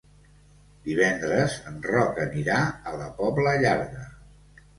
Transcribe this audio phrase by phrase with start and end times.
[0.87, 2.57] Divendres en Roc anirà
[2.93, 4.09] a la Pobla Llarga.